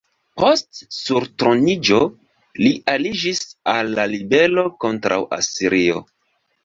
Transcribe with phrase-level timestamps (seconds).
[0.43, 1.99] Post surtroniĝo,
[2.61, 3.43] li aliĝis
[3.75, 6.03] al la ribelo kontraŭ Asirio.